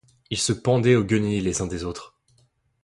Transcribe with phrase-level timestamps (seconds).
[0.31, 2.15] Ils se pendaient aux guenilles les uns des autres.